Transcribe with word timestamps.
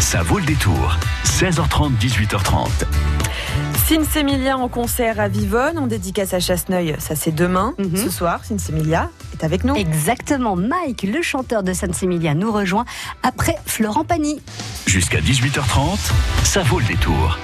Ça 0.00 0.22
vaut 0.22 0.38
le 0.38 0.44
détour. 0.44 0.96
16h30, 1.24 1.96
18h30. 1.98 2.68
Sinsemilia 3.86 4.56
en 4.56 4.68
concert 4.68 5.20
à 5.20 5.28
Vivonne, 5.28 5.78
en 5.78 5.86
dédicace 5.86 6.34
à 6.34 6.40
Chasseneuil, 6.40 6.96
ça 6.98 7.16
c'est 7.16 7.34
demain. 7.34 7.74
Mhm. 7.78 7.96
Ce 7.96 8.10
soir, 8.10 8.44
Sinsemilia 8.44 9.10
est 9.32 9.44
avec 9.44 9.64
nous. 9.64 9.74
Exactement, 9.74 10.56
Mike, 10.56 11.02
le 11.02 11.22
chanteur 11.22 11.62
de 11.62 11.72
Saint-Semilia, 11.72 12.34
nous 12.34 12.52
rejoint 12.52 12.84
après 13.22 13.56
Florent 13.66 14.04
Pagny. 14.04 14.40
Jusqu'à 14.86 15.20
18h30, 15.20 15.98
ça 16.44 16.62
vaut 16.62 16.78
le 16.78 16.86
détour. 16.86 17.38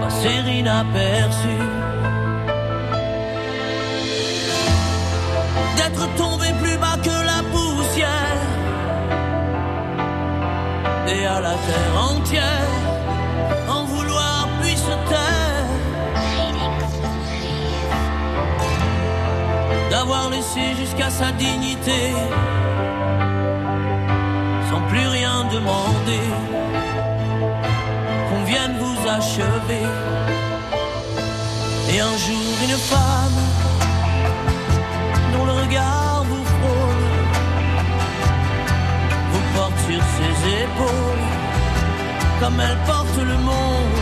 Passer 0.00 0.50
inaperçues. 0.58 1.68
d'être 5.76 6.06
tombé 6.16 6.46
plus 6.62 6.76
bas 6.78 6.96
que 7.02 7.16
la 7.32 7.40
poussière 7.52 8.42
et 11.08 11.26
à 11.26 11.40
la 11.40 11.54
terre 11.66 11.94
entière 12.10 12.72
en 13.68 13.84
vouloir 13.84 14.48
puis 14.60 14.76
se 14.76 14.94
taire 15.10 15.68
d'avoir 19.90 20.30
laissé 20.30 20.74
jusqu'à 20.78 21.10
sa 21.10 21.32
dignité 21.32 22.02
sans 24.70 24.80
plus 24.88 25.08
rien 25.08 25.44
demander 25.52 26.71
qu'on 28.52 28.58
vienne 28.58 28.76
vous 28.78 29.08
achever 29.08 29.86
et 31.90 32.00
un 32.00 32.16
jour 32.16 32.54
une 32.64 32.76
femme 32.76 33.40
dont 35.32 35.44
le 35.44 35.52
regard 35.52 36.24
vous 36.24 36.44
frôle, 36.44 37.08
vous 39.32 39.56
porte 39.56 39.78
sur 39.88 40.02
ses 40.16 40.34
épaules, 40.62 41.26
comme 42.40 42.60
elle 42.60 42.78
porte 42.86 43.16
le 43.18 43.36
monde, 43.36 43.98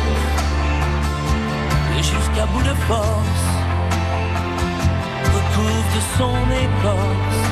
et 1.98 2.02
jusqu'à 2.02 2.46
bout 2.46 2.62
de 2.62 2.74
force, 2.88 3.46
recouvre 5.34 5.88
de 5.96 6.02
son 6.18 6.36
écorce, 6.66 7.42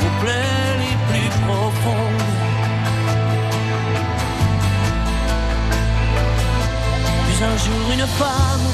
aux 0.00 0.22
plaies 0.22 0.74
les 0.82 0.96
plus 1.08 1.30
profondes. 1.46 2.21
Un 7.44 7.56
jour 7.56 7.90
une 7.92 8.06
femme 8.06 8.66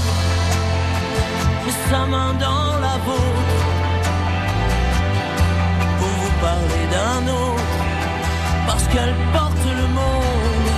met 1.64 1.76
sa 1.90 2.06
main 2.06 2.34
dans 2.34 2.72
la 2.86 2.96
vôtre 3.06 3.56
pour 5.98 6.12
vous 6.20 6.34
parler 6.46 6.84
d'un 6.94 7.22
autre 7.32 7.72
parce 8.66 8.86
qu'elle 8.88 9.14
porte 9.32 9.66
le 9.80 9.86
monde 9.98 10.70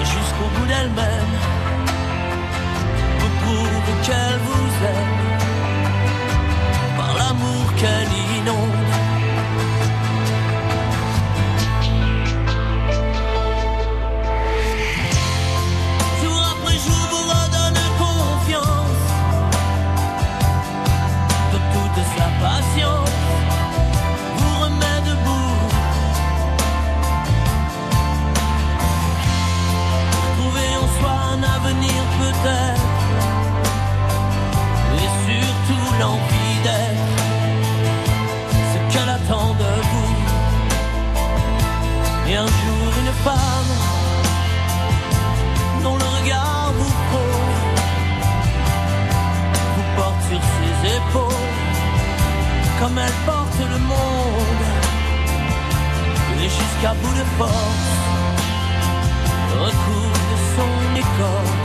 et 0.00 0.04
jusqu'au 0.14 0.48
bout 0.54 0.66
d'elle-même 0.66 1.34
vous 3.18 3.32
prouve 3.42 3.88
qu'elle 4.04 4.38
vous 4.48 4.68
aime 4.94 5.20
par 6.96 7.12
l'amour 7.18 7.64
qu'elle 7.76 8.12
inonde. 8.12 8.21
Force, 57.38 57.92
recouvre 59.60 60.34
son 60.56 60.96
écorce, 60.96 61.61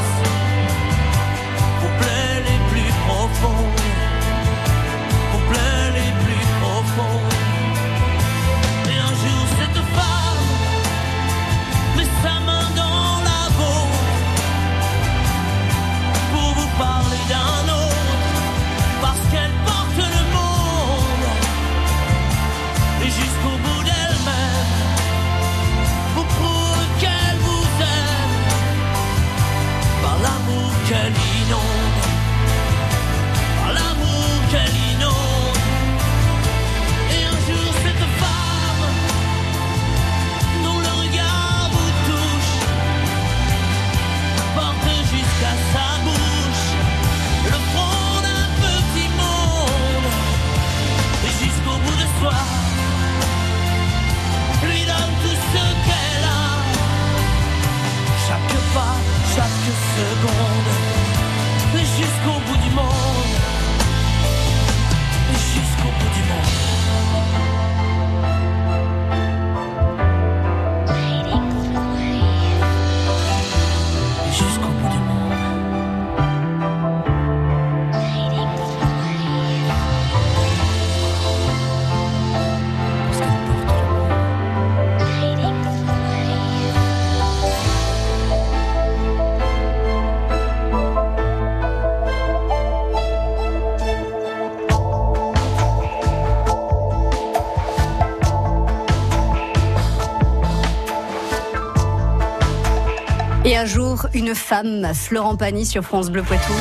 un 103.57 103.65
jour 103.65 104.05
une 104.13 104.35
femme, 104.35 104.87
Florent 104.93 105.35
Pagny 105.35 105.65
sur 105.65 105.81
France 105.83 106.11
Bleu 106.11 106.21
Poitou. 106.21 106.53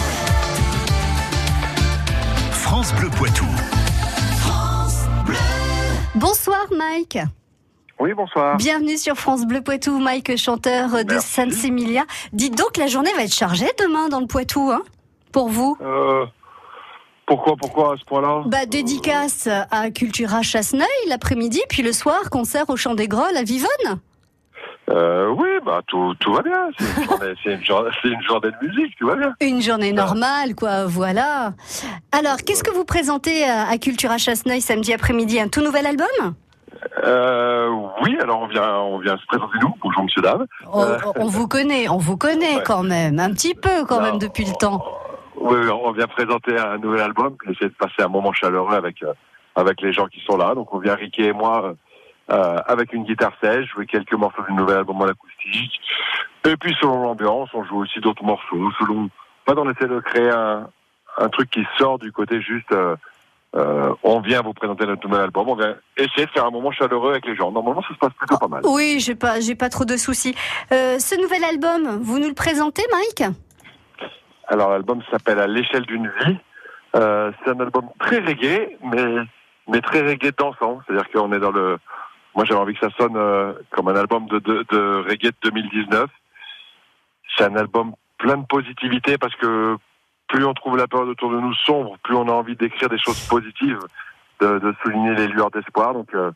France 2.52 2.94
Bleu 2.94 3.08
Poitou. 3.10 3.44
Bonsoir 6.14 6.66
Mike. 6.75 7.19
Oui, 8.00 8.14
bonsoir. 8.14 8.56
Bienvenue 8.56 8.96
sur 8.96 9.14
France 9.16 9.46
Bleu 9.46 9.60
Poitou, 9.60 9.98
Mike, 9.98 10.37
chanteur 10.38 11.04
de. 11.04 11.19
Sainte-Sémilia. 11.19 12.04
Dites 12.32 12.56
donc, 12.56 12.78
la 12.78 12.87
journée 12.87 13.12
va 13.14 13.25
être 13.25 13.34
chargée 13.34 13.70
demain 13.78 14.08
dans 14.08 14.20
le 14.20 14.26
Poitou, 14.26 14.70
hein 14.72 14.82
Pour 15.32 15.49
vous? 15.49 15.76
Euh, 15.82 16.25
pourquoi, 17.26 17.56
pourquoi 17.60 17.92
à 17.92 17.96
ce 17.99 18.04
point-là? 18.06 18.44
Bah, 18.46 18.64
dédicace 18.64 19.49
à 19.70 19.90
Cultura 19.90 20.40
Chasseneuil 20.42 20.87
l'après-midi, 21.08 21.60
puis 21.69 21.82
le 21.82 21.92
soir, 21.92 22.31
concert 22.31 22.70
au 22.70 22.76
Chant 22.76 22.94
des 22.94 23.08
Grolles 23.08 23.37
à 23.37 23.42
Vivonne. 23.42 23.99
euh, 24.90 25.28
Oui, 25.37 25.49
bah 25.66 25.80
tout, 25.88 26.14
tout 26.20 26.32
va 26.32 26.42
bien. 26.42 26.68
C'est 26.78 26.86
une, 26.86 27.04
journée, 27.04 27.34
c'est 27.42 27.50
une 27.52 27.64
journée- 27.64 27.90
c'est 28.02 28.08
une 28.08 28.22
journée 28.22 28.50
de 28.62 28.66
musique, 28.66 28.96
tout 28.98 29.06
va 29.08 29.16
bien. 29.16 29.34
Une 29.40 29.60
journée 29.60 29.92
normale, 29.92 30.54
quoi, 30.54 30.86
voilà. 30.86 31.52
Alors, 32.12 32.36
qu'est-ce 32.38 32.62
que 32.64 32.70
vous 32.70 32.84
présentez 32.84 33.44
à 33.44 33.68
à 33.68 33.76
Cultura 33.78 34.16
Chasseneuil 34.16 34.60
samedi 34.60 34.94
après-midi 34.94 35.40
Un 35.40 35.48
tout 35.48 35.60
nouvel 35.62 35.84
album? 35.86 36.34
Euh, 37.04 37.68
oui, 38.02 38.16
alors 38.20 38.40
on 38.42 38.46
vient, 38.46 38.74
on 38.78 38.98
vient 38.98 39.16
se 39.16 39.26
présenter 39.26 39.58
nous. 39.60 39.74
Bonjour, 39.82 40.04
monsieur, 40.04 40.22
dame. 40.22 40.46
on, 40.72 40.86
on 41.16 41.26
vous 41.26 41.48
connaît, 41.48 41.88
on 41.88 41.98
vous 41.98 42.16
connaît 42.16 42.56
Ouais. 42.56 42.62
quand 42.64 42.82
même, 42.82 43.18
un 43.18 43.30
petit 43.32 43.54
peu 43.54 43.84
quand 43.88 43.96
Non, 43.96 44.02
même 44.02 44.18
depuis 44.18 44.44
le 44.44 44.52
temps. 44.52 44.84
Oui, 45.38 45.56
on 45.84 45.92
vient 45.92 46.06
présenter 46.06 46.58
un 46.58 46.78
nouvel 46.78 47.00
album, 47.00 47.36
essayer 47.50 47.68
de 47.68 47.74
passer 47.74 48.02
un 48.02 48.08
moment 48.08 48.32
chaleureux 48.32 48.74
avec 48.74 49.02
euh, 49.02 49.12
avec 49.54 49.80
les 49.80 49.92
gens 49.92 50.06
qui 50.06 50.20
sont 50.20 50.36
là. 50.36 50.54
Donc 50.54 50.72
on 50.74 50.78
vient 50.78 50.94
Ricky 50.94 51.22
et 51.22 51.32
moi 51.32 51.74
euh, 52.31 52.58
avec 52.67 52.93
une 52.93 53.05
guitare 53.05 53.32
sèche, 53.40 53.69
jouer 53.70 53.87
quelques 53.87 54.14
morceaux 54.14 54.43
du 54.49 54.55
nouvel 54.55 54.78
album 54.78 55.00
en 55.02 55.06
acoustique. 55.06 55.81
Et 56.44 56.56
puis 56.56 56.76
selon 56.81 57.02
l'ambiance, 57.02 57.50
on 57.55 57.64
joue 57.64 57.82
aussi 57.82 58.00
d'autres 58.00 58.25
morceaux. 58.25 58.70
Selon, 58.78 59.08
pas 59.44 59.55
on 59.56 59.70
essaie 59.70 59.88
de 59.88 60.00
créer 60.00 60.31
un 60.31 60.69
un 61.19 61.28
truc 61.28 61.50
qui 61.50 61.67
sort 61.78 61.99
du 61.99 62.12
côté 62.12 62.40
juste. 62.40 62.70
euh, 62.73 62.96
euh, 63.55 63.94
on 64.02 64.20
vient 64.20 64.43
vous 64.43 64.52
présenter 64.52 64.84
notre 64.84 65.06
nouvel 65.08 65.23
album. 65.25 65.49
On 65.49 65.55
vient 65.55 65.76
essayer 65.96 66.26
de 66.26 66.31
faire 66.31 66.44
un 66.44 66.50
moment 66.50 66.73
chaleureux 66.73 67.12
avec 67.12 67.26
les 67.26 67.34
gens. 67.34 67.50
Normalement, 67.50 67.81
ça 67.82 67.94
se 67.94 67.99
passe 67.99 68.12
plutôt 68.12 68.37
pas 68.37 68.49
mal. 68.49 68.61
Oui, 68.64 68.99
j'ai 69.00 69.14
pas, 69.14 69.40
j'ai 69.40 69.55
pas 69.55 69.70
trop 69.70 69.87
de 69.87 69.96
soucis. 69.96 70.34
Euh, 70.73 70.99
ce 70.99 71.19
nouvel 71.19 71.43
album, 71.44 71.99
vous 72.02 72.19
nous 72.19 72.28
le 72.28 72.34
présentez, 72.34 72.82
Mike? 72.93 73.32
Alors 74.49 74.70
l'album 74.70 75.00
s'appelle 75.11 75.38
À 75.40 75.46
l'échelle 75.46 75.87
d'une 75.87 76.11
vie. 76.20 76.37
Euh, 76.96 77.32
c'est 77.44 77.50
un 77.50 77.61
album 77.61 77.88
très 77.99 78.19
reggae, 78.19 78.76
mais 78.84 79.23
mais 79.69 79.81
très 79.81 80.02
reggae 80.02 80.32
dansant. 80.37 80.81
C'est-à-dire 80.87 81.11
qu'on 81.11 81.32
est 81.32 81.40
dans 81.40 81.50
le. 81.50 81.78
Moi, 82.36 82.44
j'avais 82.44 82.60
envie 82.60 82.74
que 82.74 82.86
ça 82.86 82.94
sonne 82.98 83.16
euh, 83.16 83.54
comme 83.70 83.88
un 83.88 83.96
album 83.96 84.26
de, 84.28 84.38
de, 84.38 84.64
de 84.70 85.04
reggae 85.08 85.30
de 85.30 85.50
2019. 85.50 86.08
C'est 87.36 87.44
un 87.44 87.56
album 87.56 87.94
plein 88.18 88.36
de 88.36 88.46
positivité 88.46 89.16
parce 89.18 89.34
que 89.36 89.76
plus 90.28 90.44
on 90.44 90.54
trouve 90.54 90.76
la 90.76 90.86
période 90.86 91.08
autour 91.08 91.32
de 91.32 91.40
nous 91.40 91.54
sombre, 91.64 91.96
plus 92.02 92.14
on 92.14 92.28
a 92.28 92.32
envie 92.32 92.56
d'écrire 92.56 92.88
des 92.88 92.98
choses 92.98 93.20
positives, 93.26 93.78
de, 94.40 94.74
souligner 94.82 95.14
les 95.14 95.28
lueurs 95.28 95.50
d'espoir. 95.50 95.94
Donc 95.94 96.14
euh, 96.14 96.30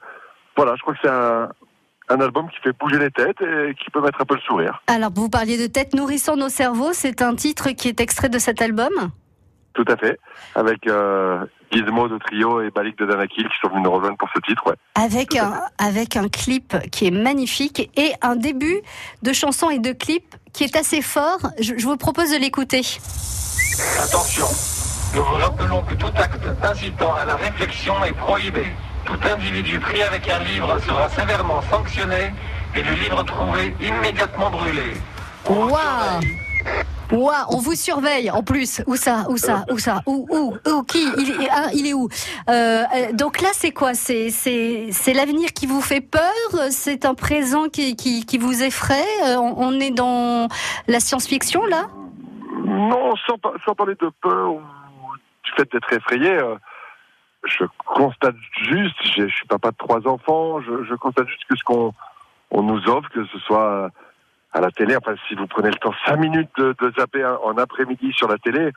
voilà, 0.57 0.75
je 0.77 0.83
crois 0.83 0.95
que 0.95 1.01
c'est 1.03 2.15
un 2.15 2.21
album 2.21 2.49
qui 2.51 2.61
fait 2.63 2.77
bouger 2.77 2.99
les 2.99 3.11
têtes 3.11 3.41
et 3.41 3.75
qui 3.75 3.91
peut 3.91 4.01
mettre 4.01 4.21
un 4.21 4.25
peu 4.25 4.35
le 4.35 4.41
sourire. 4.41 4.83
Alors, 4.87 5.11
vous 5.15 5.29
parliez 5.29 5.57
de 5.57 5.73
Tête 5.73 5.95
nourrissant 5.95 6.37
nos 6.37 6.49
cerveaux, 6.49 6.93
c'est 6.93 7.23
un 7.23 7.35
titre 7.35 7.71
qui 7.71 7.89
est 7.89 8.01
extrait 8.01 8.29
de 8.29 8.39
cet 8.39 8.61
album? 8.63 8.93
Tout 9.75 9.85
à 9.89 9.97
fait. 9.97 10.19
Avec 10.55 10.87
euh, 10.87 11.45
Gizmo 11.71 12.09
de 12.09 12.19
Trio 12.19 12.61
et 12.61 12.71
Balik 12.71 12.99
de 12.99 13.07
Danakil 13.07 13.45
qui 13.45 13.57
sont 13.63 13.69
venus 13.69 13.85
nous 13.85 13.91
rejoindre 13.93 14.17
pour 14.19 14.29
ce 14.35 14.41
titre, 14.41 14.63
ouais. 14.67 14.75
avec 14.95 15.37
un, 15.37 15.61
avec 15.79 16.17
un 16.17 16.29
clip 16.29 16.77
qui 16.91 17.07
est 17.07 17.13
magnifique 17.13 17.91
et 17.97 18.13
un 18.23 18.37
début 18.37 18.81
de 19.23 19.33
chanson 19.33 19.71
et 19.71 19.79
de 19.79 19.93
clip 19.93 20.25
qui 20.53 20.65
est 20.65 20.77
assez 20.77 21.03
fort. 21.03 21.39
Je, 21.61 21.75
je 21.77 21.85
vous 21.85 21.97
propose 21.97 22.33
de 22.33 22.39
l'écouter. 22.39 22.81
Attention, 24.03 24.47
nous 25.15 25.23
vous 25.23 25.35
rappelons 25.35 25.83
que 25.83 25.95
tout 25.95 26.13
acte 26.17 26.47
incitant 26.63 27.15
à 27.15 27.25
la 27.25 27.37
réflexion 27.37 27.95
est 28.05 28.13
prohibé. 28.13 28.67
Tout 29.05 29.19
individu 29.33 29.79
pris 29.79 30.03
avec 30.03 30.29
un 30.29 30.41
livre 30.41 30.79
sera 30.81 31.09
sévèrement 31.09 31.63
sanctionné 31.71 32.33
et 32.75 32.83
le 32.83 32.93
livre 32.95 33.23
trouvé 33.25 33.75
immédiatement 33.81 34.51
brûlé. 34.51 34.95
Waouh. 35.49 36.21
Ouah, 37.13 37.47
on 37.51 37.59
vous 37.59 37.75
surveille 37.75 38.31
en 38.31 38.43
plus. 38.43 38.83
Où 38.87 38.97
ça 38.97 39.27
Où 39.29 39.37
ça 39.37 39.65
Où 39.71 39.79
ça 39.79 40.03
Où 40.07 40.27
Où 40.31 40.55
Où 40.71 40.83
Qui 40.85 41.05
il 41.19 41.43
est, 41.43 41.51
hein, 41.51 41.97
où 41.97 42.09
Euh, 42.49 42.53
euh, 42.53 43.13
Donc 43.13 43.41
là, 43.41 43.49
c'est 43.53 43.73
quoi 43.73 43.95
C'est 43.95 45.13
l'avenir 45.15 45.53
qui 45.53 45.67
vous 45.67 45.81
fait 45.81 46.01
peur 46.01 46.33
C'est 46.71 47.05
un 47.05 47.15
présent 47.15 47.69
qui 47.69 47.97
qui, 47.97 48.25
qui 48.25 48.39
vous 48.39 48.63
effraie 48.63 49.05
Euh, 49.27 49.37
on, 49.39 49.81
est 49.81 49.91
dans 49.91 50.49
la 50.87 51.01
science-fiction 51.01 51.65
là 51.67 51.89
Non, 52.65 53.15
sans, 53.27 53.37
sans 53.65 53.75
parler 53.75 53.95
de 54.01 54.11
peur 54.23 54.53
ou 54.53 54.61
du 55.45 55.51
fait 55.57 55.71
d'être 55.73 55.93
effrayé, 55.93 56.39
je 57.45 57.65
constate 57.87 58.37
juste, 58.63 58.97
je 59.17 59.27
suis 59.27 59.47
papa 59.47 59.71
de 59.71 59.77
trois 59.77 60.07
enfants, 60.07 60.61
je, 60.61 60.85
je 60.85 60.95
constate 60.95 61.27
juste 61.29 61.45
que 61.49 61.57
ce 61.57 61.65
qu'on 61.65 61.95
on 62.51 62.63
nous 62.63 62.87
offre, 62.89 63.09
que 63.11 63.25
ce 63.27 63.39
soit 63.39 63.91
à 64.53 64.61
la 64.61 64.71
télé, 64.71 64.97
enfin 64.97 65.15
si 65.29 65.35
vous 65.35 65.47
prenez 65.47 65.69
le 65.71 65.77
temps 65.77 65.95
cinq 66.05 66.17
minutes 66.17 66.51
de, 66.59 66.75
de 66.81 66.93
zapper 66.99 67.25
en 67.25 67.57
après-midi 67.57 68.13
sur 68.13 68.29
la 68.29 68.39
télé, 68.39 68.73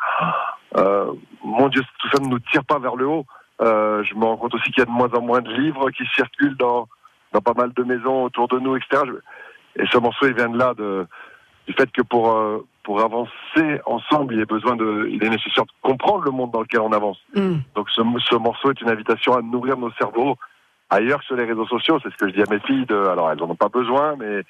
euh, 0.78 1.12
mon 1.44 1.68
Dieu, 1.70 1.82
tout 2.00 2.10
ça 2.14 2.22
ne 2.22 2.28
nous 2.28 2.40
tire 2.40 2.64
pas 2.64 2.80
vers 2.80 2.96
le 2.96 3.08
haut. 3.08 3.26
Euh, 3.62 4.04
je 4.04 4.16
me 4.16 4.26
rends 4.26 4.38
compte 4.38 4.56
aussi 4.56 4.72
qu'il 4.72 4.80
y 4.80 4.82
a 4.82 4.86
de 4.86 4.92
moins 4.92 5.12
en 5.14 5.22
moins 5.22 5.42
de 5.42 5.52
livres 5.52 5.90
qui 5.92 6.06
circulent 6.14 6.58
dans, 6.58 6.88
dans 7.32 7.42
pas 7.42 7.54
mal 7.54 7.72
de 7.74 7.84
maisons 7.84 8.24
autour 8.24 8.48
de 8.48 8.60
nous, 8.60 8.76
etc. 8.76 9.04
Et 9.76 9.86
ce 9.92 9.98
morceau, 9.98 10.28
il 10.28 10.36
vient 10.36 10.50
de 10.50 10.58
là, 10.58 10.74
de, 10.74 11.08
du 11.68 11.74
fait 11.74 11.92
que 11.92 12.02
pour 12.02 12.32
euh, 12.32 12.66
pour 12.84 13.02
avancer 13.02 13.80
ensemble, 13.86 14.34
il 14.34 14.42
est 14.42 14.50
besoin 14.50 14.76
de, 14.76 15.08
il 15.10 15.24
est 15.24 15.30
nécessaire 15.30 15.64
de 15.64 15.72
comprendre 15.82 16.26
le 16.26 16.32
monde 16.32 16.52
dans 16.52 16.62
lequel 16.62 16.82
on 16.82 16.92
avance. 16.92 17.18
Hmm. 17.34 17.60
Donc 17.76 17.90
ce, 17.90 18.02
ce 18.30 18.36
morceau 18.36 18.72
est 18.72 18.82
une 18.82 18.90
invitation 18.90 19.34
à 19.34 19.42
nourrir 19.42 19.78
nos 19.78 19.92
cerveaux 19.94 20.38
ailleurs 20.90 21.20
que 21.20 21.26
sur 21.26 21.36
les 21.36 21.46
réseaux 21.46 21.66
sociaux. 21.66 22.00
C'est 22.04 22.12
ce 22.12 22.18
que 22.18 22.28
je 22.28 22.34
dis 22.34 22.42
à 22.42 22.50
mes 22.50 22.60
filles. 22.60 22.86
De, 22.86 22.96
alors 22.96 23.32
elles 23.32 23.42
en 23.42 23.50
ont 23.50 23.56
pas 23.56 23.70
besoin, 23.70 24.16
mais 24.18 24.44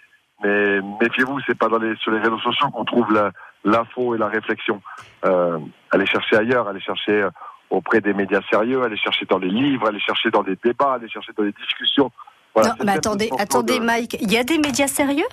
mais 0.43 0.81
méfiez-vous, 1.01 1.39
c'est 1.47 1.57
pas 1.57 1.67
dans 1.69 1.77
les 1.77 1.95
sur 1.97 2.11
les 2.11 2.19
réseaux 2.19 2.39
sociaux 2.39 2.69
qu'on 2.69 2.85
trouve 2.85 3.07
l'info 3.63 4.15
et 4.15 4.17
la 4.17 4.27
réflexion. 4.27 4.81
Euh, 5.25 5.57
allez 5.91 6.05
chercher 6.05 6.35
ailleurs, 6.37 6.67
allez 6.67 6.81
chercher 6.81 7.13
euh, 7.23 7.29
auprès 7.69 8.01
des 8.01 8.13
médias 8.13 8.41
sérieux, 8.49 8.83
allez 8.83 8.97
chercher 8.97 9.25
dans 9.25 9.37
les 9.39 9.49
livres, 9.49 9.87
allez 9.87 9.99
chercher 9.99 10.29
dans 10.31 10.41
les 10.43 10.57
débats, 10.63 10.93
allez 10.95 11.09
chercher 11.09 11.31
dans 11.37 11.43
les 11.43 11.53
discussions. 11.53 12.11
Voilà, 12.53 12.69
Non, 12.69 12.75
mais 12.85 12.91
attendez, 12.91 13.29
attendez, 13.39 13.79
de- 13.79 13.83
Mike. 13.85 14.17
Il 14.21 14.31
y 14.31 14.37
a 14.37 14.43
des 14.43 14.57
médias 14.59 14.87
sérieux? 14.87 15.25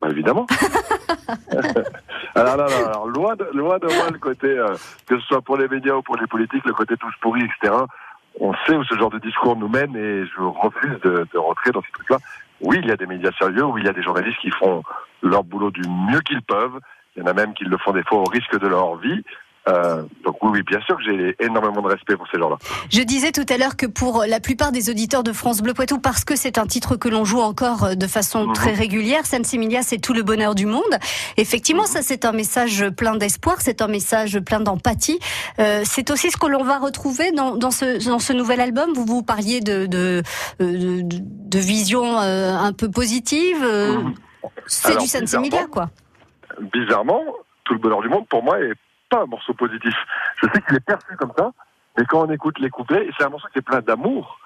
Bah, 0.00 0.08
évidemment. 0.10 0.46
alors, 2.34 2.56
non, 2.56 2.64
non, 2.64 2.86
alors, 2.86 3.06
loin 3.08 3.36
de, 3.36 3.44
loin 3.54 3.78
de 3.78 3.86
moi 3.86 4.10
le 4.12 4.18
côté, 4.18 4.48
euh, 4.48 4.74
que 5.06 5.18
ce 5.18 5.26
soit 5.26 5.40
pour 5.42 5.56
les 5.56 5.68
médias 5.68 5.94
ou 5.94 6.02
pour 6.02 6.16
les 6.16 6.26
politiques, 6.26 6.64
le 6.64 6.72
côté 6.72 6.96
tous 6.96 7.12
pourris, 7.20 7.42
etc. 7.44 7.74
On 8.40 8.52
sait 8.66 8.76
où 8.76 8.84
ce 8.84 8.94
genre 8.96 9.10
de 9.10 9.18
discours 9.18 9.56
nous 9.56 9.68
mène 9.68 9.96
et 9.96 10.26
je 10.26 10.40
refuse 10.40 11.00
de, 11.02 11.26
de 11.32 11.38
rentrer 11.38 11.70
dans 11.70 11.80
ces 11.82 11.92
trucs-là. 11.92 12.18
Oui, 12.60 12.78
il 12.82 12.88
y 12.88 12.92
a 12.92 12.96
des 12.96 13.06
médias 13.06 13.32
sérieux, 13.38 13.64
oui, 13.64 13.82
il 13.82 13.86
y 13.86 13.90
a 13.90 13.92
des 13.92 14.02
journalistes 14.02 14.38
qui 14.40 14.50
font 14.50 14.82
leur 15.22 15.44
boulot 15.44 15.70
du 15.70 15.82
mieux 15.88 16.20
qu'ils 16.20 16.42
peuvent. 16.42 16.78
Il 17.14 17.20
y 17.20 17.22
en 17.22 17.26
a 17.26 17.32
même 17.32 17.54
qui 17.54 17.64
le 17.64 17.76
font 17.78 17.92
des 17.92 18.02
fois 18.04 18.18
au 18.18 18.24
risque 18.24 18.58
de 18.58 18.66
leur 18.66 18.96
vie. 18.96 19.22
Euh, 19.68 20.02
donc 20.24 20.36
oui, 20.42 20.50
oui, 20.52 20.62
bien 20.62 20.80
sûr 20.82 20.96
que 20.96 21.02
j'ai 21.02 21.36
énormément 21.40 21.82
de 21.82 21.88
respect 21.88 22.16
pour 22.16 22.26
ces 22.32 22.38
gens-là. 22.38 22.56
Je 22.90 23.00
disais 23.02 23.32
tout 23.32 23.44
à 23.48 23.56
l'heure 23.58 23.76
que 23.76 23.86
pour 23.86 24.24
la 24.26 24.38
plupart 24.38 24.70
des 24.70 24.90
auditeurs 24.90 25.24
de 25.24 25.32
France 25.32 25.60
Bleu 25.60 25.74
Poitou, 25.74 25.98
parce 25.98 26.24
que 26.24 26.36
c'est 26.36 26.56
un 26.58 26.66
titre 26.66 26.94
que 26.96 27.08
l'on 27.08 27.24
joue 27.24 27.40
encore 27.40 27.84
euh, 27.84 27.94
de 27.94 28.06
façon 28.06 28.46
Mhm. 28.46 28.52
très 28.52 28.72
régulière, 28.74 29.26
Sainte-Similia, 29.26 29.82
c'est 29.82 29.98
tout 29.98 30.12
le 30.12 30.22
bonheur 30.22 30.54
du 30.54 30.66
monde. 30.66 30.82
Effectivement, 31.36 31.84
ça 31.86 32.02
c'est 32.02 32.24
un 32.24 32.32
message 32.32 32.88
plein 32.96 33.16
d'espoir, 33.16 33.56
c'est 33.60 33.82
un 33.82 33.88
message 33.88 34.38
plein 34.40 34.60
d'empathie. 34.60 35.18
Euh, 35.58 35.82
c'est 35.84 36.10
aussi 36.10 36.30
ce 36.30 36.36
que 36.36 36.46
l'on 36.46 36.62
va 36.62 36.78
retrouver 36.78 37.32
dans, 37.32 37.56
dans, 37.56 37.70
ce, 37.72 38.08
dans 38.08 38.18
ce 38.20 38.32
nouvel 38.32 38.60
album. 38.60 38.92
Vous 38.94 39.04
vous 39.04 39.22
parliez 39.22 39.60
de, 39.60 39.86
de, 39.86 40.22
de, 40.60 41.00
de 41.02 41.58
vision 41.58 42.20
euh, 42.20 42.54
un 42.54 42.72
peu 42.72 42.88
positive. 42.90 43.58
Mhm. 43.62 44.14
C'est 44.66 44.96
du 44.98 45.06
Sainte-Similia, 45.06 45.66
bizarrement, 45.66 45.72
quoi. 45.72 45.90
bizarrement, 46.72 47.22
tout 47.64 47.74
le 47.74 47.80
bonheur 47.80 48.00
du 48.00 48.08
monde, 48.08 48.26
pour 48.28 48.42
moi, 48.42 48.58
est 48.60 48.72
pas 49.08 49.22
un 49.22 49.26
morceau 49.26 49.54
positif. 49.54 49.94
Je 50.42 50.46
sais 50.52 50.62
qu'il 50.62 50.76
est 50.76 50.80
perçu 50.84 51.16
comme 51.18 51.32
ça, 51.36 51.50
mais 51.98 52.04
quand 52.04 52.26
on 52.26 52.30
écoute 52.30 52.58
les 52.58 52.70
couplets, 52.70 53.08
c'est 53.18 53.24
un 53.24 53.28
morceau 53.30 53.48
qui 53.52 53.58
est 53.58 53.62
plein 53.62 53.80
d'amour, 53.80 54.38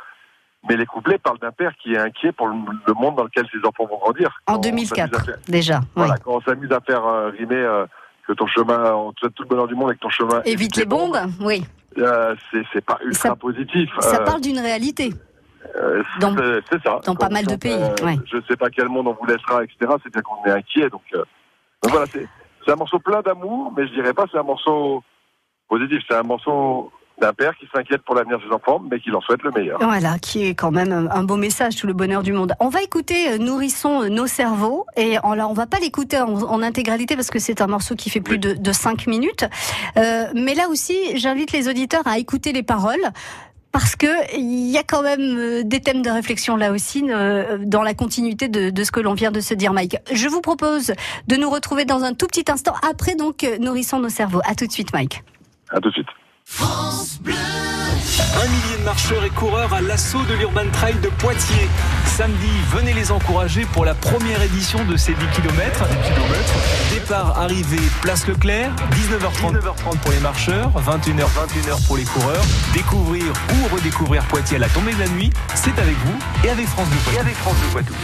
mais 0.69 0.77
les 0.77 0.87
couplets 0.87 1.19
parlent 1.19 1.39
d'un 1.39 1.53
père 1.53 1.73
qui 1.83 1.95
est 1.95 1.99
inquiet 1.99 2.33
pour 2.33 2.49
le, 2.49 2.55
monde 2.95 3.17
dans 3.17 3.25
lequel 3.25 3.47
ses 3.53 3.59
enfants 3.67 3.87
vont 3.87 3.99
grandir. 3.99 4.41
En 4.47 4.55
Quand 4.55 4.59
on 4.61 4.63
s'amuse 4.63 4.91
2004, 4.91 5.15
à 5.15 5.25
faire- 5.25 5.37
déjà. 5.49 5.79
oui. 5.81 5.87
Voilà, 5.97 6.17
quand 6.19 6.33
on 6.35 6.41
s'amuse 6.43 6.73
à 6.73 6.81
faire 6.81 7.05
euh, 7.05 7.31
rimer 7.31 7.57
euh, 7.57 7.87
que 8.27 8.33
ton 8.35 8.47
chemin, 8.47 8.93
on 8.95 9.13
te 9.13 9.21
souhaite 9.21 9.35
tout 9.35 9.43
le 9.45 9.49
bonheur 9.49 9.67
du 9.67 9.75
monde 9.75 9.89
avec 9.89 10.01
ton 10.01 10.11
chemin. 10.11 10.43
Évite 10.45 10.77
les 10.77 10.85
bombes, 10.85 11.19
oui. 11.41 11.65
euh, 11.99 12.35
c'est, 12.73 12.85
pas 12.85 12.99
ultra 13.05 13.31
Ça- 13.31 13.37
positif. 13.37 13.91
Ça 14.01 14.21
Euh, 14.21 14.25
parle 14.25 14.41
d'une 14.43 14.59
réalité. 14.61 15.13
euh, 15.77 16.03
c'est, 16.21 16.83
ça. 16.83 16.99
dans 17.05 17.15
pas 17.15 17.29
mal 17.29 17.47
de 17.47 17.57
pays, 17.57 17.73
euh, 17.73 18.05
ouais. 18.05 18.17
Je 18.27 18.37
sais 18.49 18.57
pas 18.57 18.69
quel 18.71 18.89
monde 18.89 19.09
on 19.09 19.15
vous 19.15 19.27
laissera, 19.27 19.65
etc. 19.65 19.93
C'est 20.03 20.13
bien 20.13 20.23
qu'on 20.23 20.45
est 20.45 20.51
inquiet. 20.53 20.89
Donc, 20.91 21.03
euh, 21.15 21.25
donc 21.83 21.91
voilà, 21.93 22.07
c'est, 22.13 22.29
c'est 22.65 22.73
un 22.73 22.77
morceau 22.77 22.99
plein 22.99 23.23
d'amour, 23.23 23.73
mais 23.77 23.87
je 23.87 23.93
dirais 23.93 24.15
pas 24.15 24.27
c'est 24.31 24.39
un 24.39 24.43
morceau 24.43 25.03
positif. 25.69 26.03
C'est 26.09 26.17
un 26.17 26.23
morceau 26.23 26.91
d'un 27.21 27.33
père 27.33 27.55
qui 27.59 27.67
s'inquiète 27.73 28.03
pour 28.03 28.15
l'avenir 28.15 28.39
de 28.39 28.45
ses 28.45 28.51
enfants, 28.51 28.81
mais 28.91 28.99
qui 28.99 29.11
leur 29.11 29.23
souhaite 29.23 29.43
le 29.43 29.51
meilleur. 29.51 29.79
Voilà, 29.81 30.19
qui 30.19 30.47
est 30.47 30.55
quand 30.55 30.71
même 30.71 31.09
un 31.13 31.23
beau 31.23 31.37
message, 31.37 31.77
tout 31.77 31.87
le 31.87 31.93
bonheur 31.93 32.23
du 32.23 32.33
monde. 32.33 32.55
On 32.61 32.69
va 32.69 32.83
écouter 32.83 33.33
euh, 33.33 33.39
Nourrissons 33.39 34.09
nos 34.09 34.27
cerveaux, 34.27 34.87
et 34.97 35.19
on, 35.23 35.35
là, 35.35 35.47
on 35.47 35.53
va 35.53 35.67
pas 35.67 35.79
l'écouter 35.79 36.19
en, 36.19 36.33
en, 36.35 36.63
intégralité 36.63 37.17
parce 37.17 37.31
que 37.31 37.39
c'est 37.39 37.61
un 37.61 37.67
morceau 37.67 37.95
qui 37.95 38.09
fait 38.11 38.21
plus 38.21 38.39
de, 38.39 38.55
de 38.55 38.73
5 38.73 39.07
minutes. 39.07 39.45
Euh, 39.99 40.25
mais 40.35 40.55
là 40.55 40.69
aussi, 40.69 40.97
j'invite 41.17 41.53
les 41.53 41.69
auditeurs 41.69 42.07
à 42.07 42.19
écouter 42.19 42.53
les 42.53 42.63
paroles 42.63 43.05
parce 43.73 43.97
que 43.97 44.37
il 44.37 44.71
y 44.71 44.79
a 44.79 44.83
quand 44.83 45.03
même 45.03 45.39
euh, 45.39 45.63
des 45.65 45.81
thèmes 45.81 46.03
de 46.03 46.11
réflexion 46.11 46.57
là 46.57 46.73
aussi 46.73 47.05
euh, 47.09 47.59
dans 47.61 47.83
la 47.83 47.95
continuité 47.95 48.49
de, 48.49 48.71
de 48.71 48.85
ce 48.85 48.91
que 48.91 49.01
l'on 49.01 49.15
vient 49.15 49.31
de 49.31 49.41
se 49.41 49.55
dire, 49.55 49.73
Mike. 49.73 49.97
Je 50.13 50.29
vous 50.29 50.41
propose 50.41 50.93
de 51.29 51.37
nous 51.37 51.51
retrouver 51.51 51.85
dans 51.85 52.03
un 52.03 52.15
tout 52.15 52.27
petit 52.27 52.51
instant 52.51 52.75
après 52.89 53.15
donc 53.15 53.47
nourrissons 53.61 54.01
nos 54.01 54.09
cerveaux. 54.09 54.41
À 54.45 54.55
tout 54.55 54.67
de 54.67 54.73
suite, 54.73 54.93
Mike. 54.93 55.23
À 55.71 55.81
tout 55.81 55.89
de 55.89 55.95
suite. 55.95 56.09
France 56.45 57.19
Bleu. 57.21 57.35
Un 57.35 58.47
millier 58.47 58.79
de 58.79 58.85
marcheurs 58.85 59.25
et 59.25 59.31
coureurs 59.31 59.73
à 59.73 59.81
l'assaut 59.81 60.23
de 60.25 60.35
l'Urban 60.35 60.69
Trail 60.73 60.95
de 61.03 61.09
Poitiers. 61.09 61.69
Samedi, 62.07 62.51
venez 62.71 62.93
les 62.93 63.11
encourager 63.13 63.65
pour 63.73 63.85
la 63.85 63.95
première 63.95 64.43
édition 64.43 64.85
de 64.85 64.97
ces 64.97 65.15
10 65.15 65.27
km. 65.35 65.85
Départ, 66.93 67.39
arrivée, 67.39 67.81
place 68.03 68.27
Leclerc, 68.27 68.71
19h30, 68.93 69.59
19h30 69.59 69.99
pour 69.99 70.13
les 70.13 70.21
marcheurs, 70.21 70.71
21h, 70.77 71.25
21h 71.25 71.87
pour 71.87 71.97
les 71.97 72.05
coureurs. 72.05 72.45
Découvrir 72.73 73.25
ou 73.25 73.75
redécouvrir 73.75 74.25
Poitiers 74.25 74.57
à 74.57 74.61
la 74.61 74.69
tombée 74.69 74.95
de 74.95 75.01
la 75.01 75.09
nuit, 75.09 75.31
c'est 75.55 75.79
avec 75.79 75.97
vous 76.05 76.19
et 76.45 76.51
avec 76.51 76.67
France 76.67 76.89
Bleu 76.89 76.99
Poitou. 77.05 77.17
Et 77.17 77.21
avec 77.21 77.37
France 77.37 77.57
Bleu 77.57 77.69
Poitou. 77.69 77.95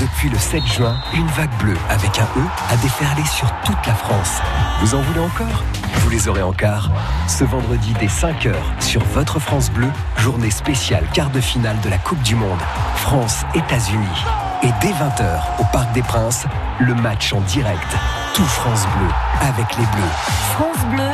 Depuis 0.00 0.28
le 0.28 0.38
7 0.38 0.64
juin, 0.66 0.96
une 1.12 1.26
vague 1.28 1.50
bleue 1.60 1.76
avec 1.88 2.18
un 2.18 2.28
E 2.36 2.44
a 2.70 2.76
déferlé 2.76 3.24
sur 3.24 3.52
toute 3.64 3.84
la 3.86 3.94
France. 3.94 4.38
Vous 4.80 4.94
en 4.94 5.00
voulez 5.00 5.20
encore? 5.20 5.64
Vous 6.08 6.14
les 6.14 6.26
aurez 6.26 6.42
en 6.42 6.54
quart. 6.54 6.90
Ce 7.28 7.44
vendredi 7.44 7.92
dès 8.00 8.06
5h 8.06 8.54
sur 8.80 9.04
votre 9.12 9.38
France 9.38 9.70
Bleu, 9.70 9.88
journée 10.16 10.50
spéciale 10.50 11.04
quart 11.12 11.28
de 11.28 11.38
finale 11.38 11.78
de 11.84 11.90
la 11.90 11.98
Coupe 11.98 12.22
du 12.22 12.34
Monde. 12.34 12.58
France-États-Unis. 12.94 14.24
Et 14.62 14.70
dès 14.80 14.92
20h 14.92 15.38
au 15.60 15.64
Parc 15.70 15.92
des 15.92 16.00
Princes, 16.00 16.46
le 16.80 16.94
match 16.94 17.34
en 17.34 17.42
direct. 17.42 17.94
Tout 18.32 18.42
France 18.42 18.86
Bleu 18.96 19.08
avec 19.42 19.76
les 19.76 19.84
Bleus. 19.84 20.14
France 20.54 20.86
Bleu, 20.94 21.10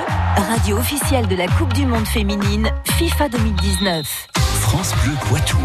radio 0.52 0.78
officielle 0.78 1.26
de 1.26 1.34
la 1.34 1.48
Coupe 1.48 1.72
du 1.72 1.86
Monde 1.86 2.06
féminine 2.06 2.70
FIFA 2.96 3.30
2019. 3.30 4.28
France 4.60 4.94
Bleu 5.02 5.14
Poitou. 5.28 5.58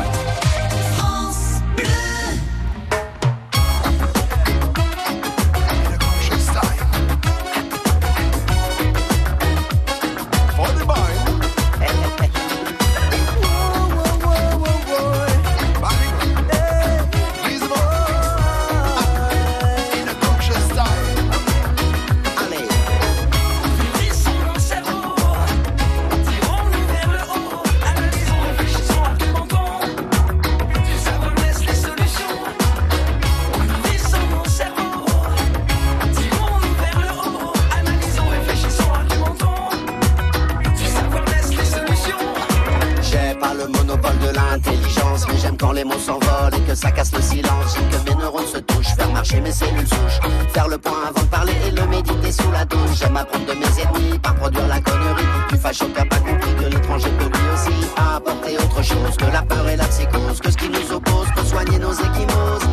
la 59.39 59.45
peur 59.55 59.69
et 59.69 59.75
la 59.77 59.85
psychose 59.85 60.39
que 60.41 60.51
ce 60.51 60.57
qui 60.57 60.69
nous 60.69 60.91
oppose 60.91 61.27
pour 61.35 61.45
soigner 61.45 61.79
nos 61.79 61.93
échymoses. 61.93 62.67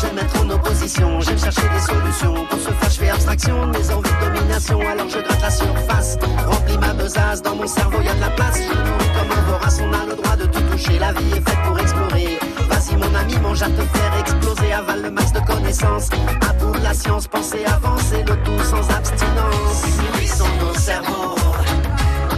J'aime 0.00 0.18
être 0.18 0.40
en 0.42 0.50
opposition, 0.50 1.20
j'aime 1.20 1.38
chercher 1.38 1.68
des 1.74 1.80
solutions. 1.80 2.34
Pour 2.48 2.58
ce 2.58 2.70
faire, 2.72 2.90
je 2.90 2.98
fais 3.00 3.10
abstraction 3.10 3.66
de 3.66 3.78
mes 3.78 3.90
envies 3.90 4.10
de 4.10 4.26
domination. 4.26 4.80
Alors 4.80 5.08
je 5.08 5.18
gratte 5.18 5.42
la 5.42 5.50
surface, 5.50 6.18
remplis 6.46 6.78
ma 6.78 6.92
besace. 6.92 7.42
Dans 7.42 7.56
mon 7.56 7.66
cerveau, 7.66 8.00
y 8.02 8.08
a 8.08 8.14
de 8.14 8.20
la 8.20 8.30
place. 8.30 8.58
Je 8.58 8.76
nourris 8.86 9.12
comme 9.16 9.38
un 9.38 9.42
vorace, 9.50 9.80
on 9.82 9.92
a 9.92 10.04
le 10.06 10.14
droit 10.14 10.36
de 10.36 10.44
tout 10.44 10.62
toucher. 10.70 10.98
La 10.98 11.12
vie 11.12 11.30
est 11.36 11.48
faite 11.48 11.62
pour 11.64 11.78
explorer. 11.78 12.38
Vas-y, 12.68 12.96
mon 12.96 13.14
ami, 13.14 13.38
mange 13.38 13.62
à 13.62 13.70
te 13.70 13.82
faire 13.82 14.12
exploser. 14.20 14.72
Avale 14.72 15.02
le 15.02 15.10
max 15.10 15.32
de 15.32 15.40
connaissances. 15.40 16.08
À 16.48 16.52
bout 16.52 16.72
de 16.78 16.84
la 16.84 16.92
science, 16.94 17.26
pensez, 17.28 17.64
avancez 17.64 18.22
le 18.28 18.36
tout 18.44 18.62
sans 18.62 18.84
abstinence. 18.94 19.84
Nourrissons 20.04 20.54
nos 20.60 20.74
cerveaux, 20.74 21.34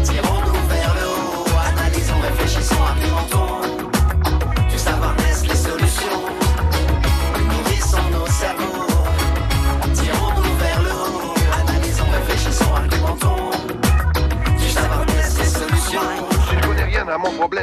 tirons-nous 0.05 0.63
vers 0.69 0.95
le 0.99 1.07
haut. 1.09 1.47
Analysons, 1.71 2.21
réfléchissons, 2.23 2.83
argumentons. 2.83 3.52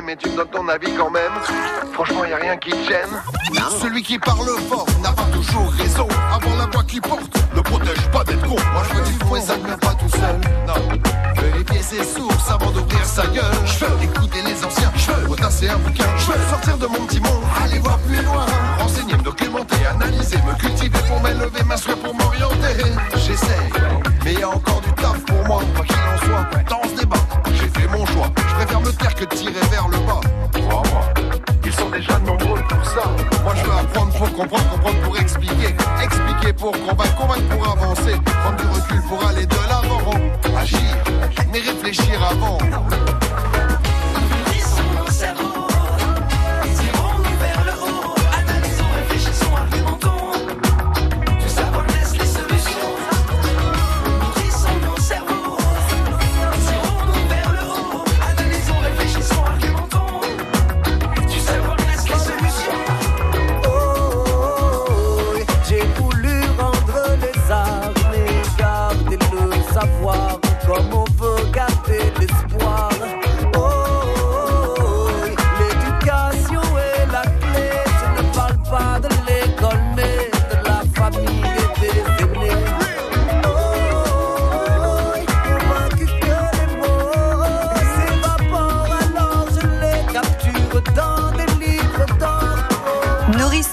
Mais 0.05 0.15
tu 0.15 0.29
me 0.29 0.37
donnes 0.37 0.49
ton 0.49 0.67
avis 0.67 0.91
quand 0.95 1.09
même. 1.09 1.31
Franchement, 1.93 2.25
y 2.25 2.33
a 2.33 2.37
rien 2.37 2.57
qui 2.57 2.71
te 2.71 2.87
gêne. 2.87 3.09
Celui 3.81 4.03
qui 4.03 4.19
parle 4.19 4.47
fort 4.69 4.85
n'a 5.01 5.11
pas 5.11 5.25
toujours 5.33 5.71
raison. 5.71 6.07
Avant 6.33 6.55
la 6.57 6.65
voix 6.67 6.83
qui 6.83 6.99
porte, 7.01 7.31
ne 7.55 7.61
protège 7.61 8.07
pas 8.11 8.23
d'être 8.23 8.41
con. 8.41 8.55
Moi 8.73 8.83
je 8.89 8.95
veux 8.95 9.05
du 9.05 9.13
fond 9.25 9.35
et 9.35 9.41
ça 9.41 9.57
ne 9.57 9.75
pas 9.75 9.93
tout 9.93 10.09
seul. 10.09 10.39
Non. 10.67 11.41
Vérifier 11.41 11.81
ses 11.81 12.03
sources 12.03 12.51
avant 12.51 12.71
d'ouvrir 12.71 13.05
sa 13.05 13.25
gueule. 13.27 13.45
Je 13.65 13.85
veux 13.85 14.03
écouter 14.03 14.41
les 14.45 14.63
anciens. 14.63 14.91
Je 14.95 15.11
veux 15.11 15.27
potasser 15.27 15.69
un 15.69 15.77
bouquin. 15.77 16.05
Je 16.17 16.31
veux 16.31 16.49
sortir 16.49 16.77
de 16.77 16.87
mon 16.87 17.05
petit 17.05 17.19
monde. 17.19 17.43
Aller 17.63 17.79
voir 17.79 17.97
plus 17.99 18.21
loin. 18.23 18.45
Renseigner, 18.79 19.15
me 19.15 19.23
documenter, 19.23 19.85
analyser, 19.85 20.37
me 20.37 20.59
cultiver 20.59 20.99
pour 21.07 21.21
m'élever, 21.21 21.63
m'asseoir 21.65 21.97
pour 21.97 22.13
m'orienter. 22.13 22.83
J'essaie, 23.15 23.48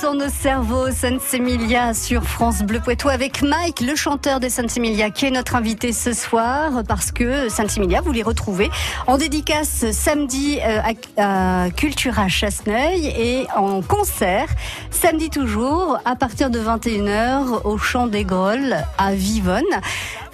Nourrissons 0.07 0.15
nos 0.15 0.31
cerveaux, 0.31 0.91
Saint-Emilia 0.91 1.95
sur 1.95 2.25
France 2.25 2.63
Bleu 2.63 2.81
Poitou 2.81 3.09
avec 3.09 3.43
Mike, 3.43 3.81
le 3.81 3.97
chanteur 3.97 4.41
de 4.41 4.49
Saint-Emilia, 4.49 5.11
qui 5.11 5.27
est 5.27 5.31
notre 5.31 5.57
invité 5.57 5.93
ce 5.93 6.13
soir 6.13 6.83
parce 6.87 7.11
que 7.11 7.49
Saint-Emilia, 7.49 8.03
vous 8.03 8.13
les 8.13 8.23
retrouvez 8.23 8.71
en 9.07 9.17
dédicace 9.17 9.91
samedi 9.91 10.59
euh, 10.61 10.81
à, 11.17 11.71
Cultura 11.71 12.29
Chasseneuil 12.29 13.07
et 13.07 13.47
en 13.57 13.83
concert 13.83 14.49
samedi 14.91 15.31
toujours 15.31 15.99
à 16.05 16.15
partir 16.15 16.51
de 16.51 16.61
21h 16.61 17.63
au 17.65 17.79
Chant 17.79 18.07
des 18.07 18.25
Grolles 18.25 18.77
à 18.99 19.13
Vivonne. 19.13 19.65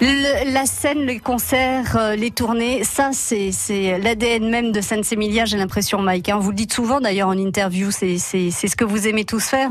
Le- 0.05 0.53
la 0.53 0.65
scène, 0.65 0.99
les 1.05 1.19
concerts, 1.19 1.95
euh, 1.95 2.15
les 2.15 2.29
tournées, 2.31 2.83
ça 2.83 3.11
c'est 3.13 3.97
l'ADN 3.99 4.49
même 4.49 4.71
de 4.73 4.81
Sainte-Sémilia, 4.81 5.45
j'ai 5.45 5.55
l'impression, 5.57 5.99
Mike. 6.01 6.27
hein. 6.27 6.39
Vous 6.39 6.49
le 6.49 6.55
dites 6.57 6.73
souvent 6.73 6.99
d'ailleurs 6.99 7.29
en 7.29 7.37
interview, 7.37 7.89
c'est 7.89 8.17
c'est 8.17 8.51
c'est 8.51 8.67
ce 8.67 8.75
que 8.75 8.83
vous 8.83 9.07
aimez 9.07 9.23
tous 9.23 9.47
faire. 9.47 9.69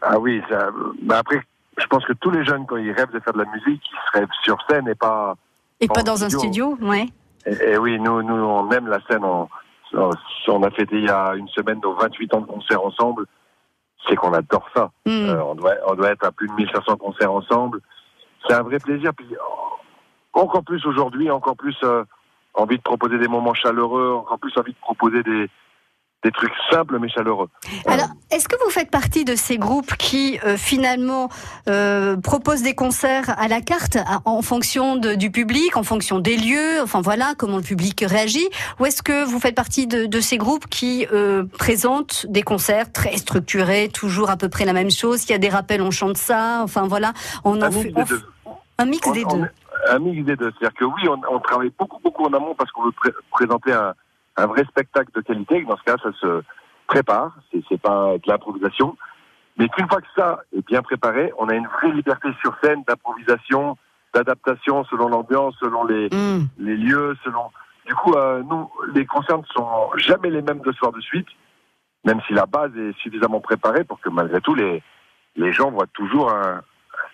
Ah 0.00 0.18
oui, 0.18 0.40
ça, 0.48 0.68
bah 1.02 1.18
après, 1.18 1.42
je 1.76 1.84
pense 1.86 2.02
que 2.06 2.14
tous 2.14 2.30
les 2.30 2.44
jeunes, 2.46 2.64
quand 2.66 2.76
ils 2.78 2.92
rêvent 2.92 3.12
de 3.12 3.20
faire 3.20 3.34
de 3.34 3.40
la 3.40 3.50
musique, 3.50 3.82
ils 3.92 3.96
se 4.12 4.18
rêvent 4.18 4.28
sur 4.42 4.56
scène 4.70 4.88
et 4.88 4.94
pas. 4.94 5.34
Et 5.80 5.88
pas 5.88 6.02
dans 6.02 6.24
un 6.24 6.30
studio, 6.30 6.78
ouais. 6.80 7.06
Et, 7.44 7.72
et 7.72 7.76
oui, 7.78 7.98
nous, 8.00 8.22
nous, 8.22 8.32
on 8.34 8.70
aime 8.70 8.86
la 8.88 9.00
scène. 9.06 9.22
On, 9.24 9.48
on- 9.92 10.10
on 10.48 10.62
a 10.62 10.70
fêté 10.70 10.96
il 10.96 11.04
y 11.04 11.10
a 11.10 11.34
une 11.34 11.48
semaine 11.48 11.80
nos 11.82 11.94
28 11.94 12.32
ans 12.34 12.40
de 12.40 12.46
concert 12.46 12.82
ensemble. 12.82 13.26
C'est 14.08 14.14
qu'on 14.16 14.32
adore 14.32 14.66
ça. 14.74 14.90
Hmm. 15.04 15.10
Euh, 15.28 15.42
on, 15.42 15.54
doit, 15.56 15.74
on 15.88 15.94
doit 15.94 16.10
être 16.12 16.24
à 16.24 16.30
plus 16.32 16.46
de 16.48 16.52
1500 16.54 16.96
concerts 16.96 17.32
ensemble. 17.32 17.80
C'est 18.48 18.54
un 18.54 18.62
vrai 18.62 18.78
plaisir. 18.78 19.12
Puis, 19.16 19.26
euh, 19.32 19.36
encore 20.40 20.62
plus 20.64 20.84
aujourd'hui, 20.86 21.30
encore 21.30 21.56
plus 21.56 21.76
euh, 21.82 22.04
envie 22.54 22.76
de 22.76 22.82
proposer 22.82 23.18
des 23.18 23.28
moments 23.28 23.54
chaleureux, 23.54 24.12
encore 24.14 24.38
plus 24.38 24.52
envie 24.56 24.72
de 24.72 24.78
proposer 24.80 25.22
des, 25.22 25.48
des 26.24 26.30
trucs 26.32 26.52
simples 26.70 26.98
mais 26.98 27.08
chaleureux. 27.08 27.48
Alors, 27.86 28.08
est-ce 28.30 28.48
que 28.48 28.56
vous 28.64 28.70
faites 28.70 28.90
partie 28.90 29.24
de 29.24 29.34
ces 29.34 29.58
groupes 29.58 29.94
qui 29.96 30.38
euh, 30.44 30.56
finalement 30.56 31.28
euh, 31.68 32.16
proposent 32.16 32.62
des 32.62 32.74
concerts 32.74 33.34
à 33.38 33.48
la 33.48 33.60
carte 33.60 33.96
à- 33.96 34.20
en 34.24 34.42
fonction 34.42 34.96
de- 34.96 35.14
du 35.14 35.30
public, 35.30 35.76
en 35.76 35.82
fonction 35.82 36.18
des 36.18 36.36
lieux, 36.36 36.80
enfin 36.82 37.00
voilà 37.00 37.34
comment 37.38 37.56
le 37.58 37.62
public 37.62 38.02
réagit, 38.06 38.48
ou 38.80 38.86
est-ce 38.86 39.02
que 39.02 39.24
vous 39.24 39.38
faites 39.40 39.54
partie 39.54 39.86
de, 39.86 40.06
de 40.06 40.20
ces 40.20 40.36
groupes 40.38 40.66
qui 40.66 41.06
euh, 41.12 41.44
présentent 41.58 42.26
des 42.28 42.42
concerts 42.42 42.90
très 42.92 43.16
structurés, 43.18 43.88
toujours 43.92 44.30
à 44.30 44.36
peu 44.36 44.48
près 44.48 44.64
la 44.64 44.72
même 44.72 44.90
chose, 44.90 45.20
s'il 45.20 45.30
y 45.30 45.34
a 45.34 45.38
des 45.38 45.48
rappels, 45.50 45.80
on 45.82 45.90
chante 45.90 46.16
ça, 46.16 46.60
enfin 46.62 46.86
voilà, 46.88 47.12
on 47.44 47.58
en 47.60 47.62
Un 47.62 47.70
fait. 47.70 47.92
Un 48.78 48.84
mix 48.86 49.06
On- 49.06 49.12
des 49.12 49.24
on- 49.26 49.36
deux. 49.38 49.48
Un 49.88 49.98
mix 49.98 50.24
des 50.24 50.36
deux. 50.36 50.50
C'est-à-dire 50.58 50.74
que 50.78 50.84
oui, 50.84 51.08
on, 51.08 51.20
on 51.34 51.38
travaille 51.40 51.72
beaucoup, 51.78 52.00
beaucoup 52.02 52.24
en 52.24 52.32
amont 52.32 52.54
parce 52.54 52.70
qu'on 52.72 52.82
veut 52.84 52.92
pré- 52.92 53.12
présenter 53.30 53.72
un, 53.72 53.94
un 54.36 54.46
vrai 54.46 54.64
spectacle 54.64 55.10
de 55.14 55.20
qualité. 55.20 55.62
Dans 55.64 55.76
ce 55.76 55.82
cas, 55.84 55.96
ça 56.02 56.10
se 56.20 56.42
prépare. 56.86 57.36
C'est, 57.52 57.80
pas 57.80 58.14
de 58.16 58.22
l'improvisation. 58.26 58.96
Mais 59.58 59.68
qu'une 59.68 59.88
fois 59.88 60.00
que 60.00 60.06
ça 60.16 60.40
est 60.56 60.66
bien 60.66 60.82
préparé, 60.82 61.32
on 61.38 61.48
a 61.48 61.54
une 61.54 61.66
vraie 61.66 61.92
liberté 61.92 62.28
sur 62.42 62.54
scène 62.62 62.82
d'improvisation, 62.86 63.76
d'adaptation 64.14 64.84
selon 64.84 65.08
l'ambiance, 65.08 65.54
selon 65.60 65.84
les, 65.84 66.08
les 66.58 66.76
lieux, 66.76 67.16
selon. 67.24 67.50
Du 67.86 67.94
coup, 67.94 68.14
euh, 68.14 68.42
nous, 68.42 68.70
les 68.94 69.06
concerts 69.06 69.38
ne 69.38 69.44
sont 69.44 69.90
jamais 69.96 70.30
les 70.30 70.42
mêmes 70.42 70.60
deux 70.60 70.72
soirs 70.72 70.92
de 70.92 71.00
suite, 71.00 71.28
même 72.04 72.20
si 72.26 72.32
la 72.34 72.46
base 72.46 72.76
est 72.76 72.92
suffisamment 72.98 73.40
préparée 73.40 73.84
pour 73.84 74.00
que 74.00 74.08
malgré 74.10 74.40
tout 74.40 74.54
les 74.54 74.82
les 75.36 75.52
gens 75.52 75.70
voient 75.70 75.86
toujours 75.92 76.30
un, 76.32 76.62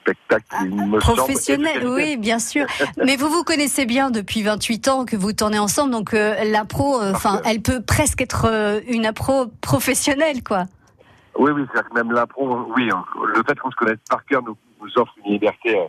spectacle 0.02 0.44
qui 0.58 0.68
me 0.68 0.98
Professionnel, 0.98 1.86
oui, 1.88 2.16
bien 2.16 2.38
sûr. 2.38 2.66
Mais 3.04 3.16
vous 3.16 3.28
vous 3.28 3.44
connaissez 3.44 3.86
bien 3.86 4.10
depuis 4.10 4.42
28 4.42 4.88
ans 4.88 5.04
que 5.04 5.16
vous 5.16 5.32
tournez 5.32 5.58
ensemble, 5.58 5.92
donc 5.92 6.12
euh, 6.14 6.34
l'impro, 6.44 7.00
euh, 7.00 7.12
enfin, 7.14 7.40
elle 7.44 7.62
peut 7.62 7.80
presque 7.82 8.20
être 8.20 8.46
euh, 8.50 8.80
une 8.88 9.06
impro 9.06 9.46
professionnelle, 9.60 10.42
quoi. 10.42 10.64
Oui, 11.38 11.50
oui, 11.52 11.62
c'est-à-dire 11.72 11.90
que 11.90 11.94
même 11.94 12.12
l'impro, 12.12 12.66
oui, 12.76 12.90
hein, 12.92 13.04
le 13.34 13.42
fait 13.46 13.58
qu'on 13.58 13.70
se 13.70 13.76
connaisse 13.76 13.98
par 14.10 14.24
cœur 14.26 14.42
nous, 14.42 14.56
nous 14.82 14.90
offre 14.98 15.12
une 15.24 15.32
liberté, 15.32 15.70
euh, 15.76 15.82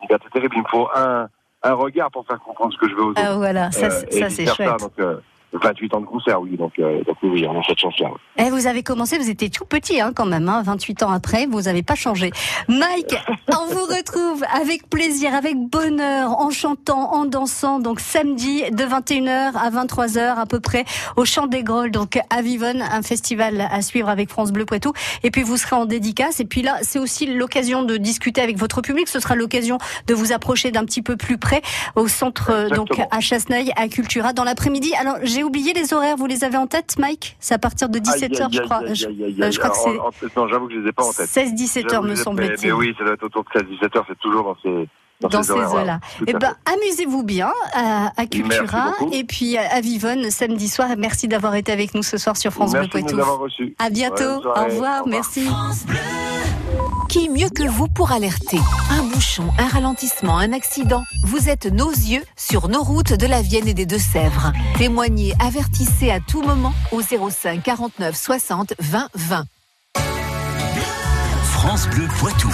une 0.00 0.08
liberté 0.08 0.26
terrible. 0.32 0.54
Il 0.56 0.62
me 0.62 0.68
faut 0.68 0.88
un, 0.94 1.28
un 1.62 1.72
regard 1.74 2.10
pour 2.10 2.26
faire 2.26 2.38
comprendre 2.40 2.72
ce 2.74 2.78
que 2.78 2.88
je 2.90 2.94
veux 2.94 3.02
aux 3.04 3.10
autres. 3.10 3.22
Ah, 3.24 3.34
voilà, 3.36 3.70
ça, 3.72 3.90
c'est- 3.90 4.28
ça, 4.28 4.54
chouette. 4.54 4.78
Donc, 4.80 4.92
28 5.52 5.94
ans 5.94 6.00
de 6.00 6.06
concert, 6.06 6.40
oui, 6.40 6.56
donc, 6.56 6.72
euh, 6.78 7.02
donc 7.04 7.16
oui, 7.22 7.46
on 7.46 7.60
a 7.60 7.62
cette 7.62 7.78
chance-là. 7.78 8.08
vous 8.50 8.66
avez 8.66 8.82
commencé, 8.82 9.18
vous 9.18 9.28
étiez 9.28 9.50
tout 9.50 9.64
petit 9.64 10.00
hein, 10.00 10.12
quand 10.14 10.26
même, 10.26 10.48
hein, 10.48 10.62
28 10.64 11.02
ans 11.02 11.10
après, 11.10 11.46
vous 11.46 11.62
n'avez 11.62 11.82
pas 11.82 11.94
changé. 11.94 12.30
Mike, 12.68 13.14
on 13.48 13.66
vous 13.66 13.84
retrouve 13.84 14.44
avec 14.54 14.88
plaisir, 14.88 15.34
avec 15.34 15.56
bonheur, 15.56 16.38
en 16.38 16.50
chantant, 16.50 17.12
en 17.12 17.26
dansant, 17.26 17.80
donc 17.80 18.00
samedi 18.00 18.62
de 18.70 18.84
21h 18.84 19.52
à 19.54 19.70
23h 19.70 20.38
à 20.38 20.46
peu 20.46 20.60
près 20.60 20.84
au 21.16 21.24
Chant 21.24 21.46
des 21.46 21.62
Grolles, 21.62 21.90
donc 21.90 22.18
à 22.30 22.42
Vivonne, 22.42 22.82
un 22.82 23.02
festival 23.02 23.68
à 23.70 23.82
suivre 23.82 24.08
avec 24.08 24.30
France 24.30 24.52
Bleu 24.52 24.64
Poitou. 24.64 24.92
Et 25.22 25.30
puis 25.30 25.42
vous 25.42 25.56
serez 25.56 25.76
en 25.76 25.84
dédicace. 25.84 26.40
Et 26.40 26.44
puis 26.44 26.62
là, 26.62 26.78
c'est 26.82 26.98
aussi 26.98 27.26
l'occasion 27.26 27.82
de 27.82 27.96
discuter 27.96 28.40
avec 28.40 28.56
votre 28.58 28.80
public. 28.80 29.08
Ce 29.08 29.20
sera 29.20 29.36
l'occasion 29.36 29.78
de 30.06 30.14
vous 30.14 30.32
approcher 30.32 30.70
d'un 30.70 30.84
petit 30.84 31.02
peu 31.02 31.16
plus 31.16 31.38
près 31.38 31.62
au 31.96 32.08
centre, 32.08 32.68
donc 32.74 32.88
à 33.10 33.20
Chasseneuil, 33.20 33.72
à 33.76 33.88
Cultura, 33.88 34.32
dans 34.32 34.44
l'après-midi. 34.44 34.92
Alors 34.94 35.16
j'ai 35.22 35.41
oublié 35.44 35.72
les 35.72 35.92
horaires, 35.94 36.16
vous 36.16 36.26
les 36.26 36.44
avez 36.44 36.56
en 36.56 36.66
tête, 36.66 36.96
Mike? 36.98 37.36
C'est 37.40 37.54
à 37.54 37.58
partir 37.58 37.88
de 37.88 37.98
17h, 37.98 38.42
Aïe, 38.44 38.48
je 38.52 38.60
crois. 38.62 38.80
Je- 38.92 39.58
crois 39.58 39.70
que 39.70 40.16
c'est 40.20 40.36
Non, 40.36 40.48
j'avoue 40.48 40.66
que 40.68 40.74
je 40.74 40.78
les 40.80 40.88
ai 40.88 40.92
pas 40.92 41.04
en 41.04 41.12
tête. 41.12 41.28
16-17 41.28 41.82
J'avoue 41.82 41.94
heures, 41.94 42.02
que 42.02 42.08
me 42.08 42.14
semble-t-il. 42.14 42.50
Mais, 42.50 42.66
mais 42.68 42.72
oui, 42.72 42.94
ça 42.98 43.04
doit 43.04 43.14
être 43.14 43.22
autour 43.24 43.44
de 43.44 43.48
16-17 43.60 43.96
heures, 43.96 44.04
c'est 44.08 44.18
toujours 44.18 44.44
dans 44.44 44.56
ces, 44.62 44.88
dans 45.20 45.28
Dans 45.28 45.42
ces 45.42 45.52
eaux-là. 45.52 46.00
Eh 46.26 46.32
ben, 46.32 46.54
amusez-vous 46.66 47.22
bien 47.22 47.52
à, 47.74 48.12
à 48.20 48.26
Cultura 48.26 48.92
et 49.12 49.24
puis 49.24 49.56
à 49.56 49.80
Vivonne 49.80 50.30
samedi 50.30 50.68
soir. 50.68 50.88
Merci 50.98 51.28
d'avoir 51.28 51.54
été 51.54 51.70
avec 51.72 51.94
nous 51.94 52.02
ce 52.02 52.16
soir 52.18 52.36
sur 52.36 52.52
France 52.52 52.72
Merci 52.72 52.88
Bleu 52.88 53.00
de 53.00 53.04
nous 53.04 53.08
Poitou. 53.14 53.22
avoir 53.22 53.38
reçus. 53.38 53.74
À 53.78 53.88
bientôt. 53.90 54.16
Ouais, 54.16 54.32
bonne 54.34 54.42
soirée. 54.42 54.60
Au 54.60 54.68
revoir. 54.74 55.00
Au 55.00 55.04
revoir. 55.04 55.06
Merci. 55.06 55.48
Qui 57.12 57.28
mieux 57.28 57.50
que 57.50 57.68
vous 57.68 57.88
pour 57.88 58.10
alerter 58.10 58.58
Un 58.88 59.02
bouchon, 59.02 59.50
un 59.58 59.68
ralentissement, 59.68 60.38
un 60.38 60.54
accident 60.54 61.02
Vous 61.24 61.50
êtes 61.50 61.66
nos 61.66 61.90
yeux 61.90 62.24
sur 62.38 62.68
nos 62.68 62.82
routes 62.82 63.12
de 63.12 63.26
la 63.26 63.42
Vienne 63.42 63.68
et 63.68 63.74
des 63.74 63.84
Deux-Sèvres. 63.84 64.50
Témoignez, 64.78 65.34
avertissez 65.38 66.10
à 66.10 66.20
tout 66.20 66.40
moment 66.40 66.72
au 66.90 67.02
05 67.02 67.62
49 67.62 68.16
60 68.16 68.72
20 68.78 69.08
20. 69.14 69.44
France 71.42 71.86
Bleu 71.88 72.08
Poitou. 72.18 72.48